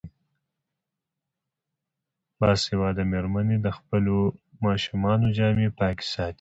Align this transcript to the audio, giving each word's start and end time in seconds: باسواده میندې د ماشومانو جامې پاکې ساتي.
باسواده 2.39 3.03
میندې 3.11 3.57
د 3.65 3.67
ماشومانو 4.63 5.27
جامې 5.37 5.67
پاکې 5.79 6.05
ساتي. 6.13 6.29